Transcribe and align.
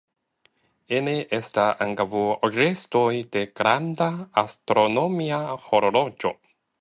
Ene 0.99 1.11
esta 1.39 1.65
ankaŭ 1.85 2.23
restoj 2.55 3.05
de 3.37 3.45
granda 3.61 4.07
astronomia 4.45 5.43
horloĝo. 5.67 6.35